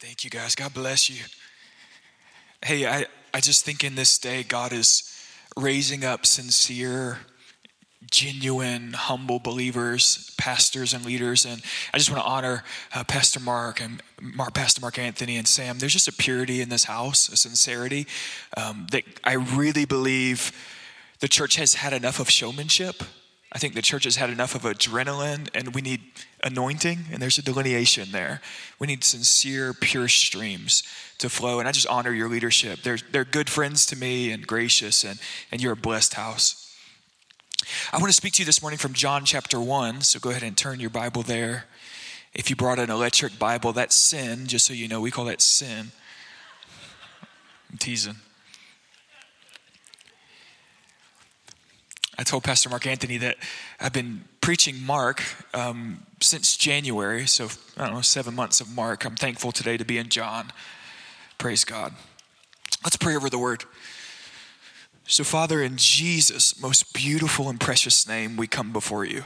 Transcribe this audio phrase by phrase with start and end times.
[0.00, 0.54] Thank you, guys.
[0.54, 1.24] God bless you.
[2.64, 5.12] Hey, I, I just think in this day, God is
[5.56, 7.18] raising up sincere,
[8.08, 11.44] genuine, humble believers, pastors, and leaders.
[11.44, 11.60] And
[11.92, 12.62] I just want to honor
[12.94, 15.80] uh, Pastor Mark and Mark, Pastor Mark Anthony and Sam.
[15.80, 18.06] There's just a purity in this house, a sincerity
[18.56, 20.52] um, that I really believe
[21.18, 23.02] the church has had enough of showmanship.
[23.50, 26.02] I think the church has had enough of adrenaline, and we need
[26.44, 28.42] anointing, and there's a delineation there.
[28.78, 30.82] We need sincere, pure streams
[31.18, 32.82] to flow, and I just honor your leadership.
[32.82, 35.18] They're, they're good friends to me and gracious, and,
[35.50, 36.64] and you're a blessed house.
[37.92, 40.42] I want to speak to you this morning from John chapter 1, so go ahead
[40.42, 41.64] and turn your Bible there.
[42.34, 45.40] If you brought an electric Bible, that's sin, just so you know, we call that
[45.40, 45.92] sin.
[47.70, 48.16] I'm teasing.
[52.18, 53.36] I told Pastor Mark Anthony that
[53.78, 55.22] I've been preaching Mark
[55.54, 59.04] um, since January, so I don't know, seven months of Mark.
[59.04, 60.50] I'm thankful today to be in John.
[61.38, 61.94] Praise God.
[62.82, 63.64] Let's pray over the word.
[65.06, 69.22] So, Father, in Jesus' most beautiful and precious name, we come before you.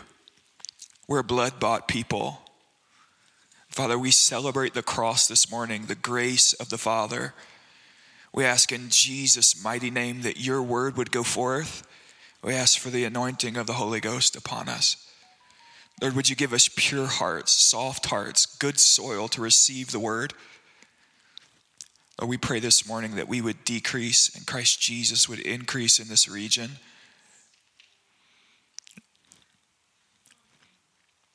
[1.08, 2.42] We're a blood bought people.
[3.70, 7.32] Father, we celebrate the cross this morning, the grace of the Father.
[8.34, 11.88] We ask in Jesus' mighty name that your word would go forth
[12.42, 15.08] we ask for the anointing of the Holy Ghost upon us.
[16.00, 20.34] Lord, would you give us pure hearts, soft hearts, good soil to receive the word?
[22.20, 26.08] Lord, we pray this morning that we would decrease and Christ Jesus would increase in
[26.08, 26.72] this region.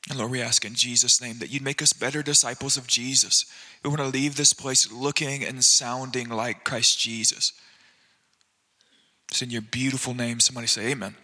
[0.09, 3.45] And Lord, we ask in Jesus' name that you'd make us better disciples of Jesus.
[3.83, 7.53] We want to leave this place looking and sounding like Christ Jesus.
[9.37, 10.39] It's in your beautiful name.
[10.39, 11.15] Somebody say, Amen.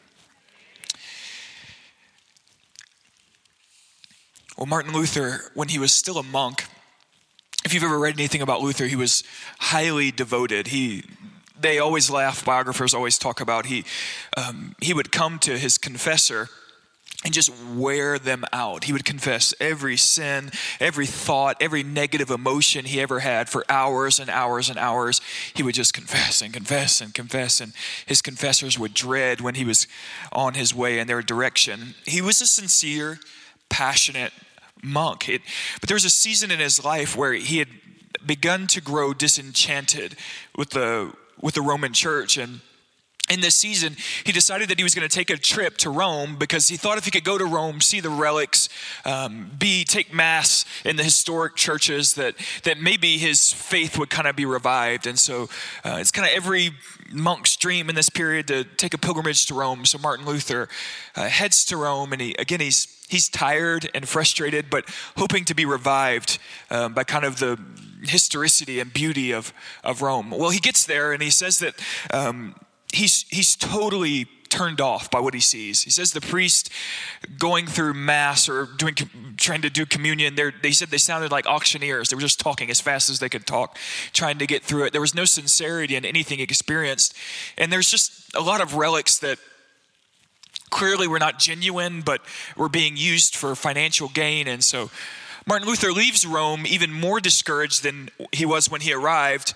[4.55, 6.65] Well, Martin Luther, when he was still a monk,
[7.65, 9.23] if you've ever read anything about Luther, he was
[9.57, 10.67] highly devoted.
[10.67, 11.05] He,
[11.59, 12.45] they always laugh.
[12.45, 13.83] Biographers always talk about he,
[14.37, 16.49] um, he would come to his confessor
[17.23, 18.83] and just wear them out.
[18.83, 24.19] He would confess every sin, every thought, every negative emotion he ever had for hours
[24.19, 25.21] and hours and hours.
[25.53, 27.73] He would just confess and confess and confess, and
[28.05, 29.87] his confessors would dread when he was
[30.31, 31.95] on his way in their direction.
[32.05, 33.19] He was a sincere,
[33.69, 34.33] passionate
[34.83, 35.29] monk.
[35.29, 35.41] It,
[35.79, 37.69] but there was a season in his life where he had
[38.25, 40.15] begun to grow disenchanted
[40.55, 42.61] with the with the Roman church and
[43.33, 46.37] in this season, he decided that he was going to take a trip to Rome
[46.37, 48.69] because he thought if he could go to Rome, see the relics,
[49.05, 54.27] um, be take mass in the historic churches, that that maybe his faith would kind
[54.27, 55.07] of be revived.
[55.07, 55.49] And so,
[55.83, 56.71] uh, it's kind of every
[57.11, 59.85] monk's dream in this period to take a pilgrimage to Rome.
[59.85, 60.69] So Martin Luther
[61.15, 64.85] uh, heads to Rome, and he again he's he's tired and frustrated, but
[65.17, 66.39] hoping to be revived
[66.69, 67.59] um, by kind of the
[68.03, 70.29] historicity and beauty of of Rome.
[70.31, 71.75] Well, he gets there, and he says that.
[72.11, 72.55] Um,
[72.93, 75.81] he's, he's totally turned off by what he sees.
[75.81, 76.69] He says the priest
[77.39, 78.95] going through mass or doing
[79.35, 82.09] trying to do communion, they said they sounded like auctioneers.
[82.09, 83.77] They were just talking as fast as they could talk,
[84.13, 84.91] trying to get through it.
[84.91, 87.15] There was no sincerity in anything experienced.
[87.57, 89.39] And there's just a lot of relics that
[90.69, 92.21] clearly were not genuine, but
[92.55, 94.47] were being used for financial gain.
[94.47, 94.91] And so
[95.45, 99.53] Martin Luther leaves Rome even more discouraged than he was when he arrived.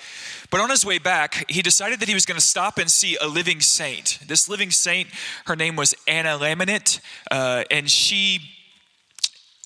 [0.50, 3.18] But on his way back, he decided that he was going to stop and see
[3.18, 4.20] a living saint.
[4.28, 5.10] This living saint,
[5.46, 7.00] her name was Anna Laminit,
[7.32, 8.40] uh, and she,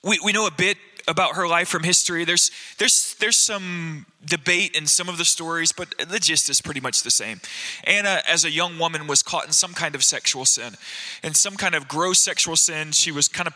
[0.03, 0.77] we, we know a bit
[1.07, 2.25] about her life from history.
[2.25, 6.79] There's, there's, there's some debate in some of the stories, but the gist is pretty
[6.79, 7.41] much the same.
[7.83, 10.75] Anna, as a young woman, was caught in some kind of sexual sin.
[11.23, 13.53] In some kind of gross sexual sin, she was kind of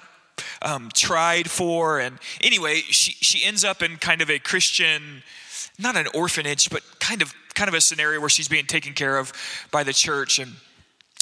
[0.62, 2.00] um, tried for.
[2.00, 5.24] And anyway, she, she ends up in kind of a Christian,
[5.80, 9.18] not an orphanage, but kind of kind of a scenario where she's being taken care
[9.18, 9.32] of
[9.72, 10.40] by the church.
[10.40, 10.52] And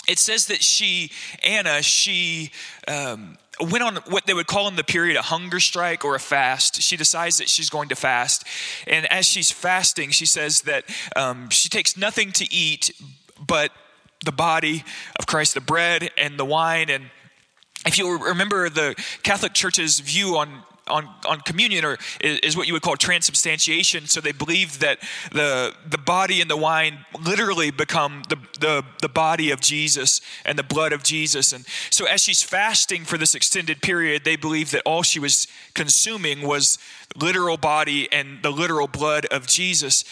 [0.07, 1.11] it says that she,
[1.43, 2.51] Anna, she
[2.87, 6.19] um, went on what they would call in the period a hunger strike or a
[6.19, 6.81] fast.
[6.81, 8.45] She decides that she's going to fast.
[8.87, 10.85] And as she's fasting, she says that
[11.15, 12.91] um, she takes nothing to eat
[13.39, 13.71] but
[14.25, 14.83] the body
[15.19, 16.89] of Christ, the bread and the wine.
[16.89, 17.05] And
[17.85, 22.73] if you remember the Catholic Church's view on on, on communion or is, what you
[22.73, 24.05] would call transubstantiation.
[24.07, 24.99] So they believed that
[25.31, 30.59] the, the body and the wine literally become the, the, the body of Jesus and
[30.59, 31.53] the blood of Jesus.
[31.53, 35.47] And so as she's fasting for this extended period, they believed that all she was
[35.73, 36.77] consuming was
[37.15, 40.03] literal body and the literal blood of Jesus.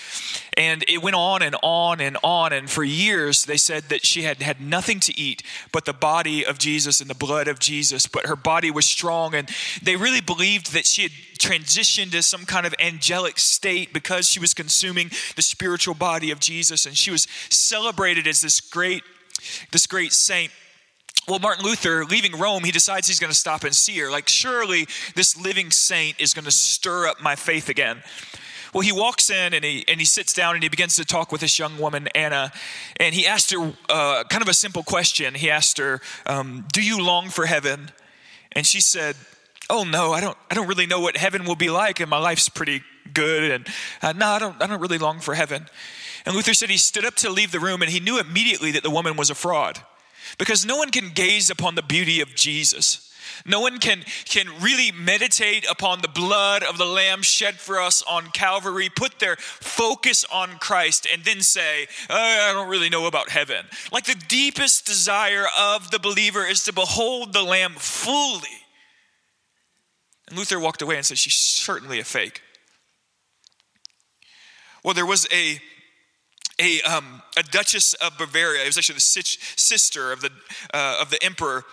[0.58, 2.54] And it went on and on and on.
[2.54, 6.46] And for years, they said that she had had nothing to eat but the body
[6.46, 8.08] of Jesus and the blood of Jesus.
[8.08, 9.34] But her body was strong.
[9.34, 9.50] And
[9.82, 14.40] they really believed that she had transitioned to some kind of angelic state because she
[14.40, 16.86] was consuming the spiritual body of Jesus.
[16.86, 19.04] And she was celebrated as this great,
[19.72, 20.52] this great saint.
[21.27, 24.09] Well, Martin Luther, leaving Rome, he decides he's going to stop and see her.
[24.09, 28.01] Like, surely this living saint is going to stir up my faith again.
[28.73, 31.31] Well, he walks in and he, and he sits down and he begins to talk
[31.31, 32.51] with this young woman, Anna.
[32.97, 35.35] And he asked her uh, kind of a simple question.
[35.35, 37.91] He asked her, um, Do you long for heaven?
[38.53, 39.15] And she said,
[39.69, 42.18] Oh, no, I don't, I don't really know what heaven will be like, and my
[42.18, 42.81] life's pretty
[43.13, 43.51] good.
[43.51, 43.68] And
[44.01, 45.68] uh, no, I don't, I don't really long for heaven.
[46.25, 48.83] And Luther said he stood up to leave the room and he knew immediately that
[48.83, 49.81] the woman was a fraud
[50.38, 53.12] because no one can gaze upon the beauty of Jesus
[53.45, 58.03] no one can, can really meditate upon the blood of the Lamb shed for us
[58.03, 63.07] on Calvary, put their focus on Christ, and then say, oh, I don't really know
[63.07, 63.65] about heaven.
[63.91, 68.47] Like the deepest desire of the believer is to behold the Lamb fully.
[70.27, 72.41] And Luther walked away and said, She's certainly a fake.
[74.83, 75.59] Well, there was a
[76.62, 78.63] a, um, a Duchess of Bavaria.
[78.63, 80.30] It was actually the sister of the,
[80.74, 81.66] uh, of the emperor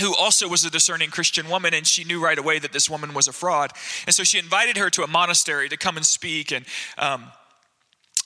[0.00, 3.12] who also was a discerning Christian woman, and she knew right away that this woman
[3.12, 3.72] was a fraud.
[4.06, 6.50] And so she invited her to a monastery to come and speak.
[6.50, 6.64] And
[6.96, 7.24] um,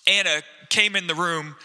[0.06, 1.56] Anna came in the room.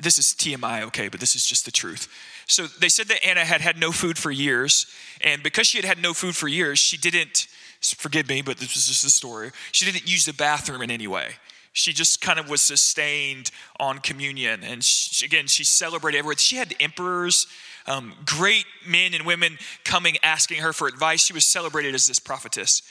[0.00, 2.08] This is TMI, okay, but this is just the truth.
[2.48, 4.86] So they said that Anna had had no food for years,
[5.20, 7.46] and because she had had no food for years, she didn't,
[7.80, 11.06] forgive me, but this is just the story, she didn't use the bathroom in any
[11.06, 11.36] way
[11.76, 16.56] she just kind of was sustained on communion and she, again she celebrated everywhere she
[16.56, 17.46] had emperors
[17.86, 21.24] um, great men and women coming asking her for advice.
[21.24, 22.82] She was celebrated as this prophetess.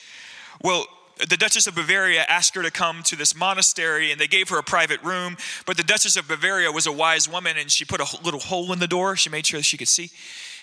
[0.64, 0.86] Well,
[1.30, 4.58] the Duchess of Bavaria asked her to come to this monastery and they gave her
[4.58, 5.38] a private room.
[5.66, 8.74] But the Duchess of Bavaria was a wise woman and she put a little hole
[8.74, 9.16] in the door.
[9.16, 10.12] She made sure that she could see.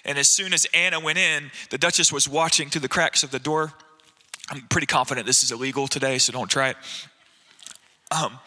[0.04, 3.30] And as soon as Anna went in, the Duchess was watching through the cracks of
[3.30, 3.72] the door.
[4.50, 6.76] I'm pretty confident this is illegal today, so don't try it.
[8.12, 8.38] Um,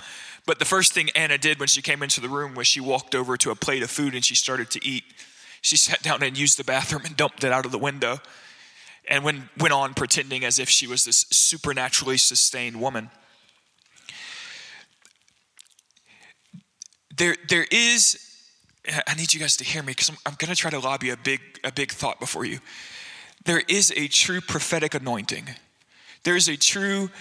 [0.46, 3.16] but the first thing Anna did when she came into the room was she walked
[3.16, 5.04] over to a plate of food and she started to eat
[5.66, 8.20] she sat down and used the bathroom and dumped it out of the window
[9.08, 13.10] and when, went on pretending as if she was this supernaturally sustained woman.
[17.16, 18.20] There, there is,
[19.08, 21.12] I need you guys to hear me because I'm, I'm going to try to lobby
[21.12, 22.60] a big, a big thought before you.
[23.46, 25.50] There is a true prophetic anointing.
[26.24, 27.12] There is a true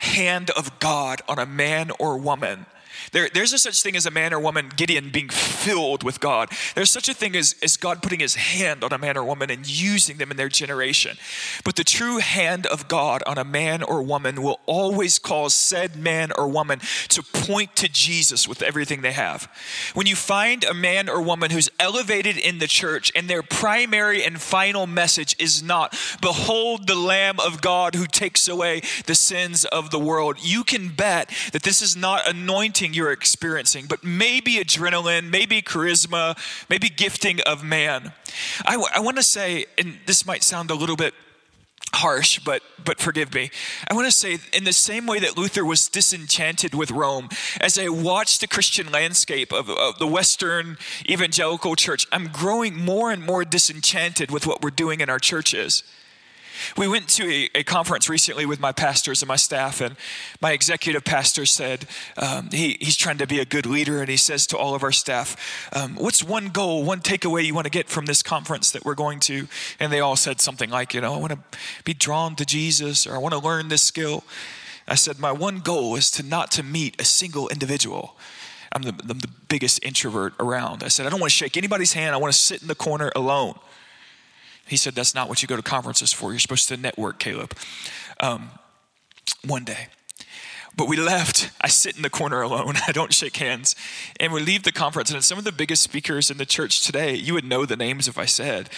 [0.00, 2.66] hand of God on a man or woman
[3.12, 6.50] there, there's no such thing as a man or woman, Gideon, being filled with God.
[6.74, 9.50] There's such a thing as, as God putting his hand on a man or woman
[9.50, 11.16] and using them in their generation.
[11.64, 15.96] But the true hand of God on a man or woman will always cause said
[15.96, 19.50] man or woman to point to Jesus with everything they have.
[19.94, 24.24] When you find a man or woman who's elevated in the church and their primary
[24.24, 29.64] and final message is not, Behold the Lamb of God who takes away the sins
[29.66, 34.56] of the world, you can bet that this is not anointing you're experiencing, but maybe
[34.56, 36.36] adrenaline, maybe charisma,
[36.68, 38.12] maybe gifting of man.
[38.64, 41.14] I, w- I want to say, and this might sound a little bit
[41.92, 43.50] harsh, but but forgive me.
[43.90, 47.28] I want to say in the same way that Luther was disenchanted with Rome,
[47.60, 50.78] as I watch the Christian landscape of, of, the Western
[51.08, 55.82] evangelical church, I'm growing more and more disenchanted with what we're doing in our churches.
[56.76, 59.96] We went to a, a, conference recently with my pastors and my staff, and
[60.40, 61.86] my executive pastor said
[62.16, 64.82] um, he, he's trying to be a good leader, and he says to all of
[64.82, 68.70] our staff, um, What's one goal, one takeaway you want to get from this conference
[68.72, 69.48] that we're going to?
[69.78, 73.06] And they all said something like, You know, I want to be drawn to Jesus,
[73.06, 74.24] or I want to learn this skill.
[74.88, 78.16] I said, My one goal is to not to meet a single individual.
[78.72, 80.82] I'm the, I'm the biggest introvert around.
[80.82, 82.14] I said, I don't want to shake anybody's hand.
[82.14, 83.58] I want to sit in the corner alone.
[84.70, 86.30] He said, That's not what you go to conferences for.
[86.30, 87.56] You're supposed to network, Caleb.
[88.20, 88.50] Um,
[89.44, 89.88] one day.
[90.76, 91.50] But we left.
[91.60, 92.74] I sit in the corner alone.
[92.86, 93.74] I don't shake hands.
[94.20, 95.10] And we leave the conference.
[95.10, 98.06] And some of the biggest speakers in the church today, you would know the names
[98.06, 98.70] if I said.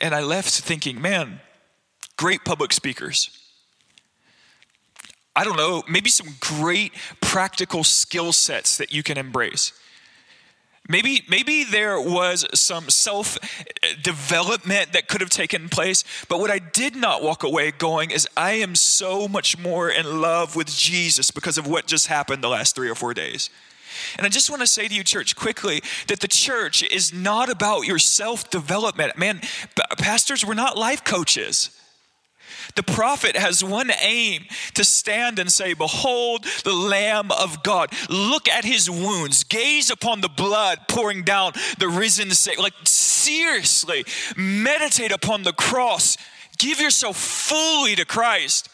[0.00, 1.40] And I left thinking, man,
[2.16, 3.36] great public speakers.
[5.34, 9.72] I don't know, maybe some great practical skill sets that you can embrace.
[10.88, 13.38] Maybe, maybe there was some self
[14.02, 18.26] development that could have taken place, but what I did not walk away going is
[18.36, 22.48] I am so much more in love with Jesus because of what just happened the
[22.48, 23.50] last three or four days.
[24.16, 27.48] And I just want to say to you, church, quickly, that the church is not
[27.48, 29.16] about your self development.
[29.18, 29.40] Man,
[29.98, 31.79] pastors, we're not life coaches.
[32.76, 37.92] The prophet has one aim to stand and say, Behold the Lamb of God.
[38.08, 39.44] Look at his wounds.
[39.44, 42.62] Gaze upon the blood pouring down the risen Savior.
[42.62, 44.04] Like, seriously,
[44.36, 46.16] meditate upon the cross.
[46.58, 48.68] Give yourself fully to Christ.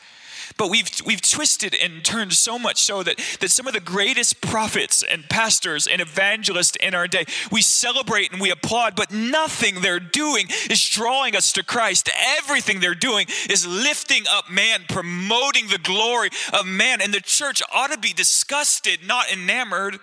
[0.56, 4.40] But we've, we've twisted and turned so much so that, that some of the greatest
[4.40, 9.82] prophets and pastors and evangelists in our day, we celebrate and we applaud, but nothing
[9.82, 12.08] they're doing is drawing us to Christ.
[12.38, 17.02] Everything they're doing is lifting up man, promoting the glory of man.
[17.02, 19.98] And the church ought to be disgusted, not enamored.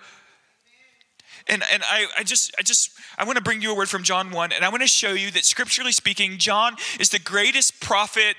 [1.48, 4.02] And, and I, I just I just I want to bring you a word from
[4.02, 7.80] John 1, and I want to show you that scripturally speaking, John is the greatest
[7.80, 8.36] prophet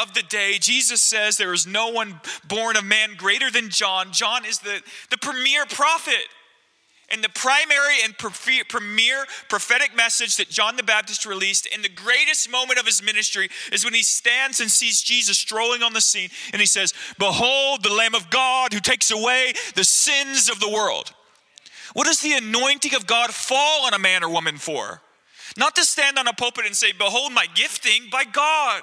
[0.00, 0.58] of the day.
[0.58, 4.12] Jesus says there is no one born of man greater than John.
[4.12, 6.28] John is the, the premier prophet.
[7.10, 12.50] And the primary and premier prophetic message that John the Baptist released in the greatest
[12.50, 16.30] moment of his ministry is when he stands and sees Jesus strolling on the scene
[16.52, 20.68] and he says, Behold, the Lamb of God who takes away the sins of the
[20.68, 21.12] world.
[21.92, 25.02] What does the anointing of God fall on a man or woman for?
[25.56, 28.82] Not to stand on a pulpit and say, Behold my gifting by God.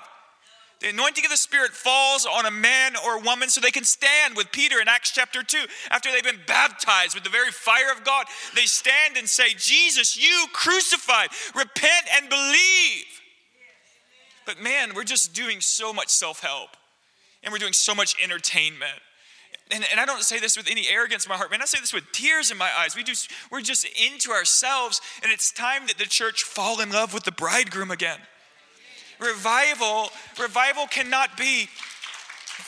[0.82, 3.84] The anointing of the Spirit falls on a man or a woman so they can
[3.84, 5.58] stand with Peter in Acts chapter 2.
[5.92, 10.18] After they've been baptized with the very fire of God, they stand and say, Jesus,
[10.18, 13.06] you crucified, repent and believe.
[14.48, 16.72] But man, we're just doing so much self help
[17.44, 19.00] and we're doing so much entertainment.
[19.70, 21.62] And, and, I don't say this with any arrogance in my heart, man.
[21.62, 22.96] I say this with tears in my eyes.
[22.96, 23.14] We do,
[23.50, 27.32] we're just into ourselves, and it's time that the church fall in love with the
[27.32, 28.20] bridegroom again.
[29.22, 30.10] Revival,
[30.40, 31.68] revival cannot be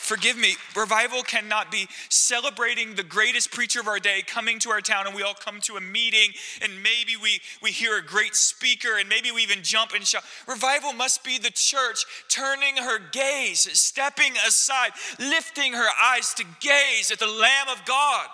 [0.04, 4.82] forgive me, revival cannot be celebrating the greatest preacher of our day coming to our
[4.82, 6.32] town and we all come to a meeting
[6.62, 10.24] and maybe we, we hear a great speaker and maybe we even jump and shout.
[10.48, 17.10] Revival must be the church turning her gaze, stepping aside, lifting her eyes to gaze
[17.10, 18.28] at the Lamb of God.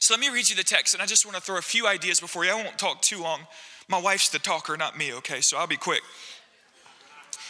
[0.00, 1.86] So let me read you the text, and I just want to throw a few
[1.86, 2.50] ideas before you.
[2.50, 3.40] I won't talk too long.
[3.86, 5.42] My wife's the talker, not me, okay?
[5.42, 6.00] So I'll be quick.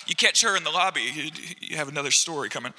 [0.08, 1.30] You catch her in the lobby,
[1.60, 2.74] you, have another story coming.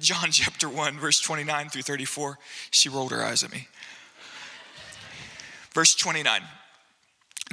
[0.00, 2.38] John chapter 1, verse 29 through 34.
[2.72, 3.68] She rolled her eyes at me.
[5.72, 6.42] Verse 29.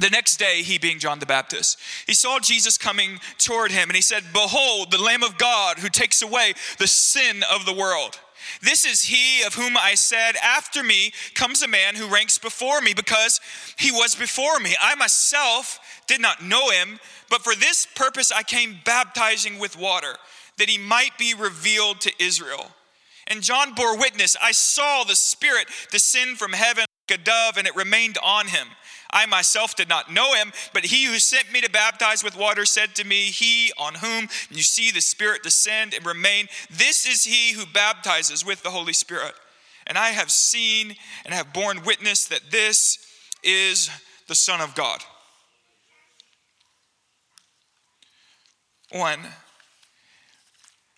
[0.00, 3.94] The next day, he being John the Baptist, he saw Jesus coming toward him and
[3.94, 8.18] he said, Behold, the Lamb of God who takes away the sin of the world.
[8.62, 12.80] This is he of whom I said, After me comes a man who ranks before
[12.80, 13.40] me because
[13.76, 14.76] he was before me.
[14.80, 20.16] I myself did not know him, but for this purpose I came baptizing with water,
[20.58, 22.72] that he might be revealed to Israel.
[23.26, 27.66] And John bore witness I saw the Spirit descend from heaven like a dove, and
[27.66, 28.66] it remained on him.
[29.12, 32.64] I myself did not know him, but he who sent me to baptize with water
[32.64, 37.24] said to me, He on whom you see the Spirit descend and remain, this is
[37.24, 39.34] he who baptizes with the Holy Spirit.
[39.86, 42.98] And I have seen and have borne witness that this
[43.42, 43.90] is
[44.28, 45.00] the Son of God.
[48.92, 49.20] One,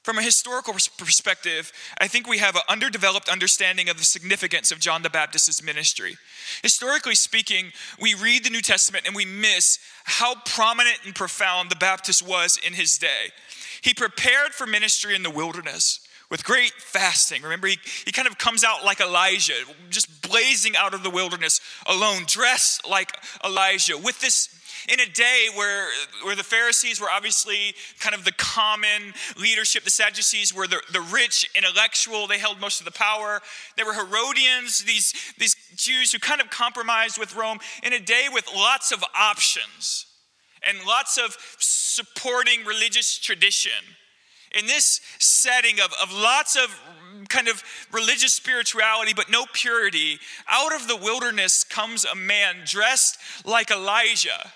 [0.02, 4.80] from a historical perspective, I think we have an underdeveloped understanding of the significance of
[4.80, 6.16] John the Baptist's ministry.
[6.62, 11.76] Historically speaking, we read the New Testament and we miss how prominent and profound the
[11.76, 13.30] Baptist was in his day.
[13.80, 17.42] He prepared for ministry in the wilderness with great fasting.
[17.42, 19.52] Remember, he, he kind of comes out like Elijah,
[19.90, 23.12] just blazing out of the wilderness alone, dressed like
[23.44, 24.48] Elijah, with this
[24.88, 25.88] in a day where,
[26.24, 31.00] where the Pharisees were obviously kind of the common leadership, the Sadducees were the, the
[31.00, 33.40] rich, intellectual, they held most of the power.
[33.76, 38.26] There were Herodians, these, these Jews who kind of compromised with Rome in a day
[38.32, 40.06] with lots of options
[40.66, 43.72] and lots of supporting religious tradition.
[44.58, 46.78] In this setting of, of lots of
[47.28, 53.18] kind of religious spirituality, but no purity, out of the wilderness comes a man dressed
[53.44, 54.52] like Elijah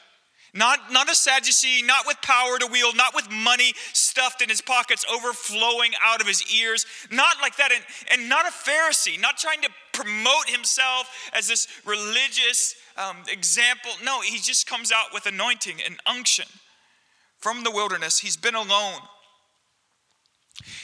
[0.56, 4.60] not, not a Sadducee, not with power to wield, not with money stuffed in his
[4.60, 9.36] pockets, overflowing out of his ears, not like that, and, and not a Pharisee, not
[9.36, 13.90] trying to promote himself as this religious um, example.
[14.04, 16.46] No, he just comes out with anointing and unction
[17.38, 18.18] from the wilderness.
[18.18, 19.00] He's been alone.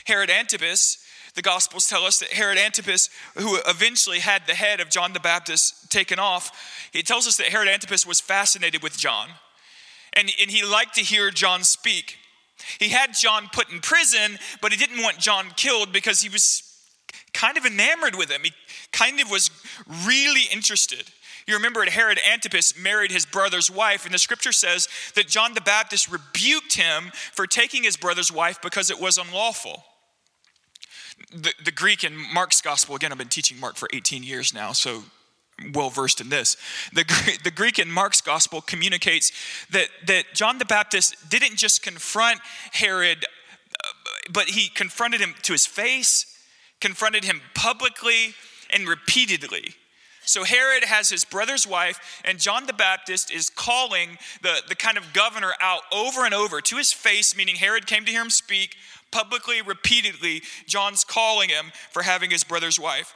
[0.05, 0.99] Herod Antipas,
[1.35, 5.21] the Gospels tell us that Herod Antipas, who eventually had the head of John the
[5.21, 9.29] Baptist taken off, he tells us that Herod Antipas was fascinated with John
[10.15, 12.19] and, and he liked to hear John speak.
[12.79, 16.63] He had John put in prison, but he didn't want John killed because he was
[17.33, 18.43] kind of enamored with him.
[18.45, 18.53] He
[18.93, 19.51] kind of was
[20.07, 21.05] really interested.
[21.47, 25.61] You remember Herod Antipas married his brother's wife, and the scripture says that John the
[25.61, 29.85] Baptist rebuked him for taking his brother's wife because it was unlawful.
[31.33, 34.73] The, the Greek in Mark's gospel, again, I've been teaching Mark for 18 years now,
[34.73, 35.05] so
[35.75, 36.57] well versed in this.
[36.93, 37.05] The,
[37.45, 39.33] the Greek in Mark's gospel communicates
[39.71, 42.41] that, that John the Baptist didn't just confront
[42.73, 43.89] Herod, uh,
[44.33, 46.27] but he confronted him to his face,
[46.81, 48.35] confronted him publicly,
[48.71, 49.75] and repeatedly.
[50.25, 54.97] So Herod has his brother's wife, and John the Baptist is calling the, the kind
[54.97, 58.31] of governor out over and over to his face, meaning Herod came to hear him
[58.31, 58.77] speak
[59.11, 60.43] publicly, repeatedly.
[60.67, 63.15] John's calling him for having his brother's wife.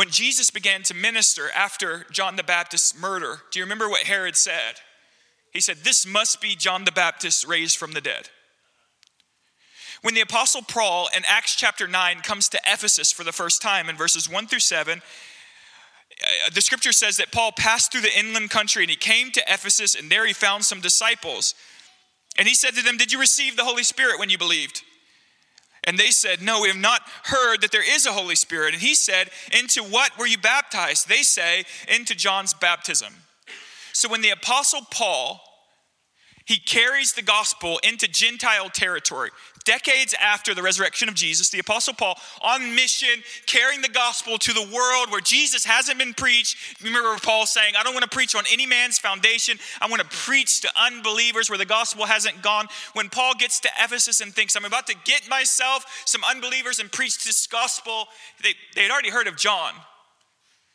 [0.00, 4.34] When Jesus began to minister after John the Baptist's murder, do you remember what Herod
[4.34, 4.76] said?
[5.52, 8.30] He said, This must be John the Baptist raised from the dead.
[10.00, 13.90] When the Apostle Paul in Acts chapter 9 comes to Ephesus for the first time
[13.90, 18.48] in verses 1 through 7, uh, the scripture says that Paul passed through the inland
[18.48, 21.54] country and he came to Ephesus, and there he found some disciples.
[22.38, 24.82] And he said to them, Did you receive the Holy Spirit when you believed?
[25.84, 28.74] And they said, No, we have not heard that there is a Holy Spirit.
[28.74, 31.08] And he said, Into what were you baptized?
[31.08, 33.14] They say, Into John's baptism.
[33.92, 35.40] So when the Apostle Paul
[36.50, 39.30] he carries the gospel into Gentile territory.
[39.64, 44.52] Decades after the resurrection of Jesus, the Apostle Paul on mission, carrying the gospel to
[44.52, 46.82] the world where Jesus hasn't been preached.
[46.82, 49.58] Remember Paul saying, I don't want to preach on any man's foundation.
[49.80, 52.68] I want to preach to unbelievers where the gospel hasn't gone.
[52.94, 56.90] When Paul gets to Ephesus and thinks, I'm about to get myself some unbelievers and
[56.90, 58.06] preach this gospel,
[58.42, 59.74] they, they had already heard of John.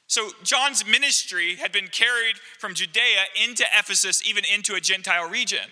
[0.08, 5.66] So John's ministry had been carried from Judea into Ephesus, even into a Gentile region.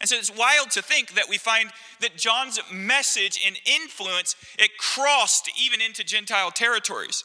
[0.00, 4.78] And so it's wild to think that we find that John's message and influence it
[4.78, 7.24] crossed even into Gentile territories.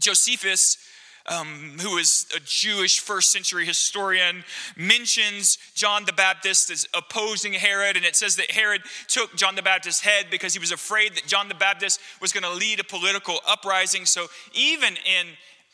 [0.00, 0.78] Josephus
[1.26, 4.44] um, who is a Jewish first century historian,
[4.76, 7.96] mentions John the Baptist as opposing Herod.
[7.96, 11.26] And it says that Herod took John the Baptist's head because he was afraid that
[11.26, 14.06] John the Baptist was going to lead a political uprising.
[14.06, 15.28] So even in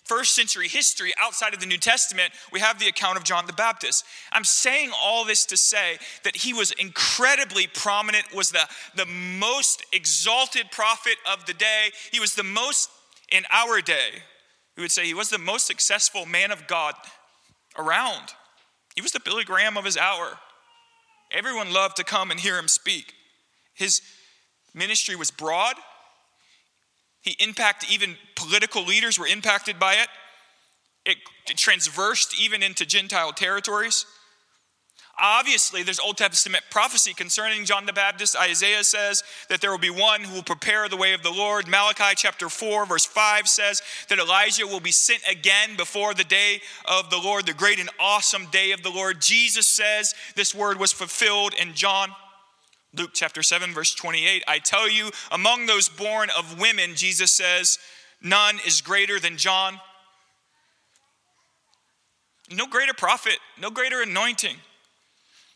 [0.08, 3.52] first century history outside of the New Testament, we have the account of John the
[3.52, 4.04] Baptist.
[4.32, 9.84] I'm saying all this to say that he was incredibly prominent, was the, the most
[9.92, 11.90] exalted prophet of the day.
[12.10, 12.90] He was the most
[13.30, 14.22] in our day.
[14.76, 16.94] We would say he was the most successful man of God
[17.76, 18.32] around.
[18.94, 20.38] He was the Billy Graham of his hour.
[21.30, 23.12] Everyone loved to come and hear him speak.
[23.74, 24.00] His
[24.74, 25.74] ministry was broad.
[27.20, 30.08] He impacted, even political leaders were impacted by it.
[31.04, 31.16] It,
[31.56, 34.04] transversed even into Gentile territories.
[35.20, 38.36] Obviously, there's Old Testament prophecy concerning John the Baptist.
[38.36, 41.66] Isaiah says that there will be one who will prepare the way of the Lord.
[41.66, 46.60] Malachi chapter 4, verse 5 says that Elijah will be sent again before the day
[46.84, 49.20] of the Lord, the great and awesome day of the Lord.
[49.20, 52.10] Jesus says this word was fulfilled in John.
[52.94, 54.44] Luke chapter 7, verse 28.
[54.48, 57.78] I tell you, among those born of women, Jesus says,
[58.22, 59.80] none is greater than John.
[62.50, 64.56] No greater prophet, no greater anointing.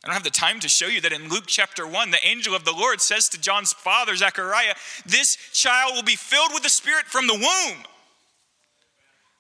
[0.04, 2.54] I don't have the time to show you that in Luke chapter 1, the angel
[2.54, 4.74] of the Lord says to John's father, Zechariah,
[5.06, 7.84] This child will be filled with the Spirit from the womb.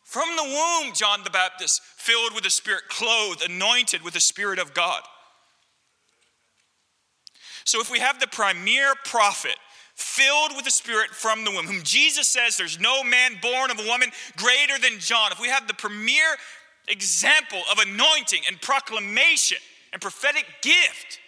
[0.04, 4.58] From the womb, John the Baptist, filled with the Spirit, clothed, anointed with the Spirit
[4.58, 5.02] of God.
[7.64, 9.56] So if we have the premier prophet,
[9.94, 13.78] filled with the Spirit from the womb, whom Jesus says there's no man born of
[13.78, 16.24] a woman greater than John, if we have the premier
[16.88, 19.58] example of anointing and proclamation,
[19.92, 21.20] and prophetic gift,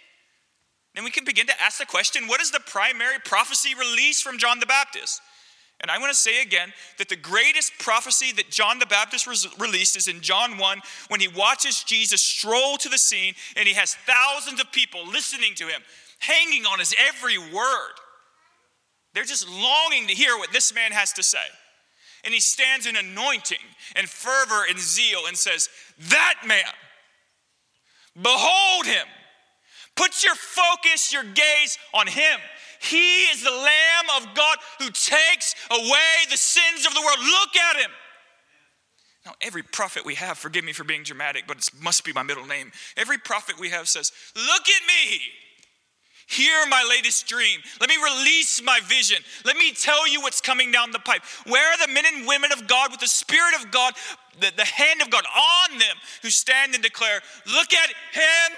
[0.95, 4.37] then we can begin to ask the question what is the primary prophecy released from
[4.37, 5.21] John the Baptist?
[5.81, 9.27] And I want to say again that the greatest prophecy that John the Baptist
[9.59, 13.73] released is in John 1 when he watches Jesus stroll to the scene and he
[13.73, 15.81] has thousands of people listening to him,
[16.25, 17.93] hanging on his every word.
[19.13, 21.37] They're just longing to hear what this man has to say.
[22.23, 23.59] And he stands in anointing
[23.95, 25.69] and fervor and zeal and says,
[26.09, 26.63] That man
[28.21, 29.07] Behold him.
[29.95, 32.39] Put your focus, your gaze on him.
[32.81, 37.19] He is the Lamb of God who takes away the sins of the world.
[37.19, 37.91] Look at him.
[39.25, 42.23] Now, every prophet we have, forgive me for being dramatic, but it must be my
[42.23, 42.71] middle name.
[42.95, 45.19] Every prophet we have says, Look at me.
[46.27, 47.59] Hear my latest dream.
[47.79, 49.17] Let me release my vision.
[49.45, 51.21] Let me tell you what's coming down the pipe.
[51.45, 53.93] Where are the men and women of God with the Spirit of God,
[54.39, 58.57] the, the hand of God on them, who stand and declare, Look at him.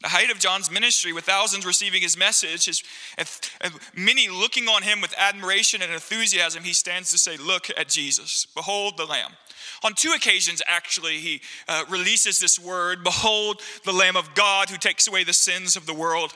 [0.00, 2.82] The height of John's ministry, with thousands receiving his message, is
[3.94, 8.46] many looking on him with admiration and enthusiasm, he stands to say, Look at Jesus.
[8.54, 9.32] Behold the Lamb.
[9.84, 14.76] On two occasions, actually, he uh, releases this word Behold the Lamb of God who
[14.76, 16.34] takes away the sins of the world.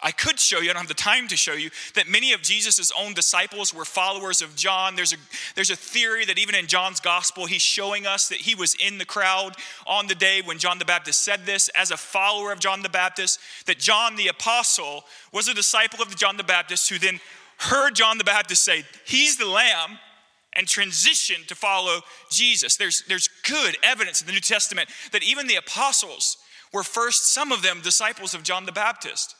[0.00, 2.40] I could show you, I don't have the time to show you, that many of
[2.40, 4.94] Jesus' own disciples were followers of John.
[4.94, 5.16] There's a,
[5.56, 8.98] there's a theory that even in John's gospel, he's showing us that he was in
[8.98, 12.60] the crowd on the day when John the Baptist said this as a follower of
[12.60, 16.98] John the Baptist, that John the apostle was a disciple of John the Baptist who
[16.98, 17.18] then
[17.58, 19.98] heard John the Baptist say, He's the Lamb,
[20.58, 22.76] and transitioned to follow Jesus.
[22.76, 26.36] There's, there's good evidence in the New Testament that even the apostles
[26.72, 29.36] were first, some of them, disciples of John the Baptist.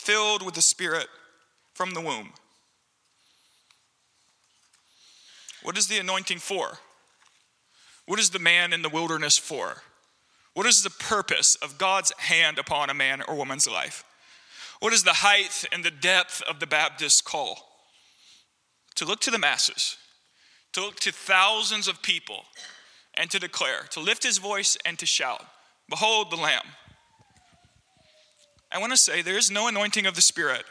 [0.00, 1.06] filled with the Spirit
[1.74, 2.32] from the womb.
[5.62, 6.78] What is the anointing for?
[8.06, 9.82] What is the man in the wilderness for?
[10.58, 14.02] What is the purpose of God's hand upon a man or woman's life?
[14.80, 17.58] What is the height and the depth of the Baptist call?
[18.96, 19.96] To look to the masses,
[20.72, 22.42] to look to thousands of people,
[23.14, 25.46] and to declare, to lift his voice and to shout,
[25.88, 26.66] Behold the Lamb.
[28.72, 30.64] I want to say there is no anointing of the Spirit.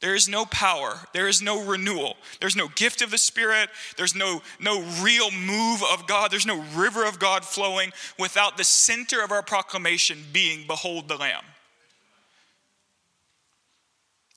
[0.00, 1.00] There is no power.
[1.12, 2.16] There is no renewal.
[2.40, 3.70] There's no gift of the Spirit.
[3.96, 6.30] There's no, no real move of God.
[6.30, 11.16] There's no river of God flowing without the center of our proclamation being, Behold the
[11.16, 11.44] Lamb.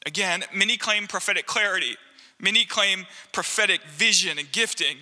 [0.05, 1.97] Again, many claim prophetic clarity,
[2.39, 4.95] many claim prophetic vision and gifting,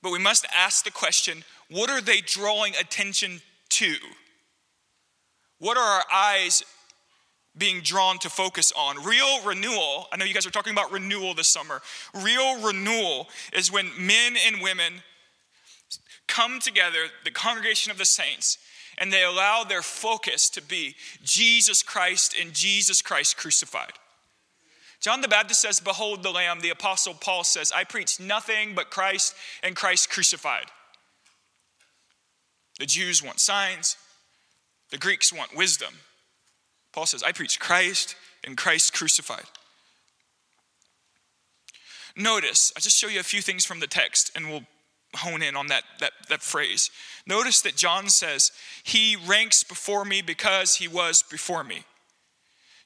[0.00, 3.40] but we must ask the question what are they drawing attention
[3.70, 3.96] to?
[5.58, 6.62] What are our eyes
[7.58, 9.04] being drawn to focus on.
[9.04, 11.80] Real renewal, I know you guys are talking about renewal this summer.
[12.14, 15.02] Real renewal is when men and women
[16.26, 18.58] come together, the congregation of the saints,
[18.98, 23.92] and they allow their focus to be Jesus Christ and Jesus Christ crucified.
[25.00, 26.60] John the Baptist says, Behold the Lamb.
[26.60, 30.66] The Apostle Paul says, I preach nothing but Christ and Christ crucified.
[32.78, 33.96] The Jews want signs,
[34.90, 35.94] the Greeks want wisdom.
[36.96, 39.44] Paul says, I preach Christ and Christ crucified.
[42.16, 44.62] Notice, I'll just show you a few things from the text and we'll
[45.14, 46.90] hone in on that, that, that phrase.
[47.26, 48.50] Notice that John says,
[48.82, 51.84] He ranks before me because He was before me.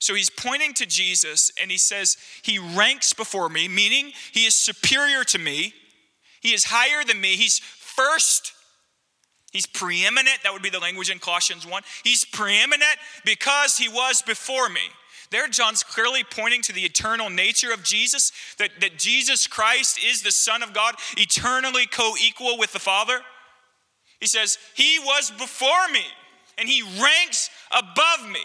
[0.00, 4.56] So he's pointing to Jesus and he says, He ranks before me, meaning He is
[4.56, 5.72] superior to me.
[6.40, 7.36] He is higher than me.
[7.36, 8.54] He's first
[9.50, 10.38] He's preeminent.
[10.42, 11.82] That would be the language in Colossians 1.
[12.04, 14.80] He's preeminent because he was before me.
[15.30, 20.22] There, John's clearly pointing to the eternal nature of Jesus, that, that Jesus Christ is
[20.22, 23.20] the Son of God, eternally co equal with the Father.
[24.18, 26.04] He says, He was before me,
[26.58, 28.40] and He ranks above me.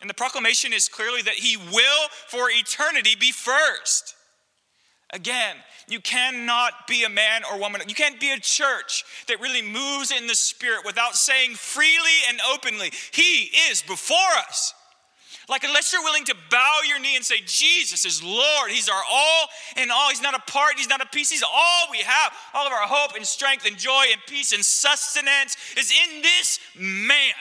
[0.00, 4.14] And the proclamation is clearly that He will for eternity be first.
[5.14, 5.54] Again,
[5.86, 10.10] you cannot be a man or woman, you can't be a church that really moves
[10.10, 14.74] in the Spirit without saying freely and openly, He is before us.
[15.48, 19.02] Like, unless you're willing to bow your knee and say, Jesus is Lord, He's our
[19.08, 19.46] all
[19.76, 20.08] and all.
[20.08, 22.32] He's not a part, He's not a piece, He's all we have.
[22.52, 26.58] All of our hope and strength and joy and peace and sustenance is in this
[26.76, 27.34] man.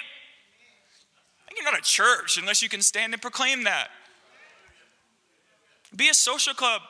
[1.55, 3.89] You're not a church unless you can stand and proclaim that.
[5.95, 6.81] Be a social club.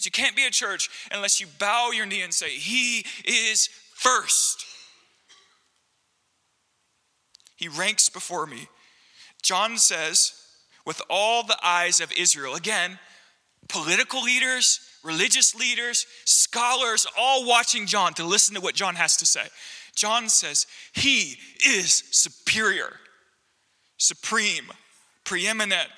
[0.00, 3.68] But you can't be a church unless you bow your knee and say, He is
[3.92, 4.64] first.
[7.54, 8.68] He ranks before me.
[9.42, 10.32] John says,
[10.86, 12.98] with all the eyes of Israel, again,
[13.68, 19.26] political leaders, religious leaders, scholars, all watching John to listen to what John has to
[19.26, 19.48] say.
[19.94, 21.36] John says, He
[21.66, 22.96] is superior,
[23.98, 24.72] supreme,
[25.24, 25.90] preeminent,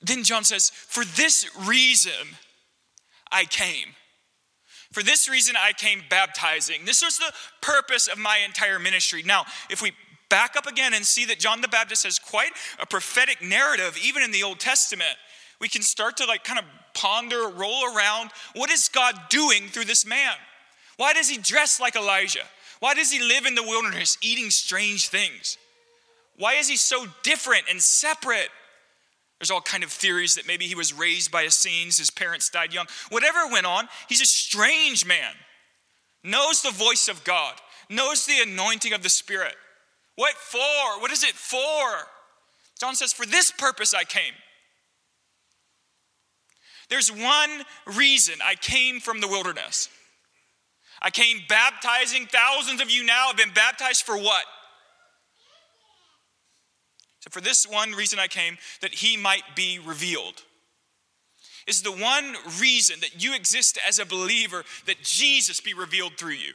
[0.00, 2.36] Then John says, For this reason
[3.30, 3.88] I came.
[4.92, 6.84] For this reason I came baptizing.
[6.84, 9.22] This was the purpose of my entire ministry.
[9.22, 9.92] Now, if we
[10.30, 14.22] back up again and see that John the Baptist has quite a prophetic narrative, even
[14.22, 15.16] in the Old Testament,
[15.60, 19.84] we can start to like kind of ponder, roll around what is God doing through
[19.84, 20.34] this man?
[20.96, 22.44] Why does he dress like Elijah?
[22.80, 25.58] Why does he live in the wilderness eating strange things?
[26.36, 28.48] Why is he so different and separate?
[29.38, 32.74] There's all kind of theories that maybe he was raised by Essenes, his parents died
[32.74, 32.86] young.
[33.10, 35.32] Whatever went on, he's a strange man.
[36.24, 37.54] Knows the voice of God,
[37.88, 39.54] knows the anointing of the Spirit.
[40.16, 41.00] What for?
[41.00, 42.08] What is it for?
[42.80, 44.34] John says, For this purpose I came.
[46.90, 47.64] There's one
[47.96, 49.88] reason I came from the wilderness.
[51.00, 52.26] I came baptizing.
[52.26, 54.44] Thousands of you now have been baptized for what?
[57.20, 60.42] So, for this one reason I came, that he might be revealed.
[61.66, 66.32] Is the one reason that you exist as a believer, that Jesus be revealed through
[66.32, 66.54] you.